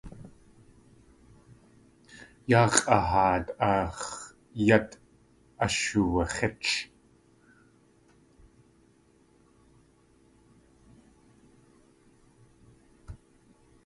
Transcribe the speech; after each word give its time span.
Yáa 2.49 2.67
x̲ʼaháat 2.73 3.45
ax̲ 3.69 4.07
yát 4.67 4.89
ashuwax̲ích. 5.65 6.71